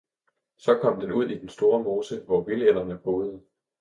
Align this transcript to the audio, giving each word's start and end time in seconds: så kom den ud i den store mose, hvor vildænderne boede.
så 0.57 0.75
kom 0.81 0.99
den 0.99 1.11
ud 1.11 1.29
i 1.29 1.39
den 1.39 1.49
store 1.49 1.83
mose, 1.83 2.21
hvor 2.25 2.43
vildænderne 2.43 2.97
boede. 3.03 3.41